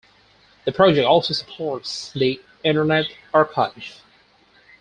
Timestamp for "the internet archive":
2.13-4.01